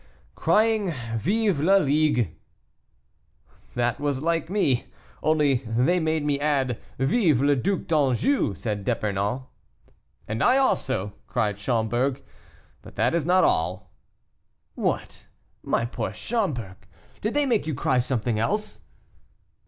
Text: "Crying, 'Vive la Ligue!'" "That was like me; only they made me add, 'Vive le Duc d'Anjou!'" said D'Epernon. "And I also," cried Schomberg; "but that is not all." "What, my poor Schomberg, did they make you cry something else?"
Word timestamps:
"Crying, 0.33 0.95
'Vive 1.15 1.59
la 1.59 1.75
Ligue!'" 1.77 2.35
"That 3.75 3.99
was 3.99 4.19
like 4.19 4.49
me; 4.49 4.85
only 5.21 5.57
they 5.63 5.99
made 5.99 6.25
me 6.25 6.39
add, 6.39 6.79
'Vive 6.97 7.39
le 7.43 7.55
Duc 7.55 7.85
d'Anjou!'" 7.85 8.55
said 8.55 8.83
D'Epernon. 8.83 9.41
"And 10.27 10.41
I 10.43 10.57
also," 10.57 11.13
cried 11.27 11.59
Schomberg; 11.59 12.23
"but 12.81 12.95
that 12.95 13.13
is 13.13 13.27
not 13.27 13.43
all." 13.43 13.91
"What, 14.73 15.27
my 15.61 15.85
poor 15.85 16.13
Schomberg, 16.13 16.77
did 17.21 17.35
they 17.35 17.45
make 17.45 17.67
you 17.67 17.75
cry 17.75 17.99
something 17.99 18.39
else?" 18.39 18.81